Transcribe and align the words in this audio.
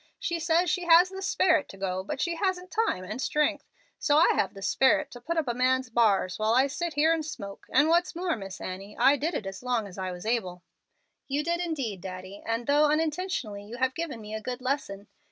She 0.17 0.39
says 0.39 0.67
she 0.67 0.85
has 0.85 1.09
the 1.09 1.21
'sperit 1.21 1.67
to 1.67 1.77
go,' 1.77 2.03
but 2.03 2.19
she 2.19 2.33
hasn't 2.35 2.71
time 2.87 3.03
and 3.03 3.21
strength. 3.21 3.67
So 3.99 4.17
I 4.17 4.31
have 4.33 4.55
the 4.55 4.63
'sperit' 4.63 5.11
to 5.11 5.21
put 5.21 5.37
up 5.37 5.47
a 5.47 5.53
man's 5.53 5.91
bars 5.91 6.39
while 6.39 6.55
I 6.55 6.65
sit 6.65 6.95
here 6.95 7.13
and 7.13 7.23
smoke, 7.23 7.67
and 7.71 7.87
what's 7.87 8.15
more, 8.15 8.35
Miss 8.35 8.59
Annie, 8.59 8.97
I 8.97 9.15
did 9.15 9.35
it 9.35 9.45
as 9.45 9.61
long 9.61 9.85
as 9.85 9.99
I 9.99 10.11
was 10.11 10.25
able." 10.25 10.63
"You 11.27 11.43
did 11.43 11.59
indeed, 11.59 12.01
Daddy, 12.01 12.41
and, 12.43 12.65
though 12.65 12.85
unintentionally, 12.85 13.63
you 13.63 13.77
have 13.77 13.93
given 13.93 14.21
me 14.21 14.33
a 14.33 14.41
good 14.41 14.59
lesson. 14.59 15.05